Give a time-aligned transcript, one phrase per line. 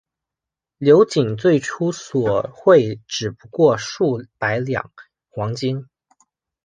[0.79, 4.91] 刘瑾最初索贿只不过数百两
[5.29, 5.85] 黄金。